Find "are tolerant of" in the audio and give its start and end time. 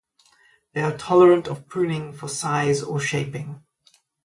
0.81-1.67